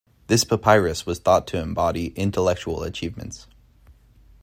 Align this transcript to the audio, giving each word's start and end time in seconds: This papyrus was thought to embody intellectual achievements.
This 0.25 0.43
papyrus 0.43 1.05
was 1.05 1.19
thought 1.19 1.45
to 1.49 1.59
embody 1.61 2.07
intellectual 2.15 2.81
achievements. 2.81 3.45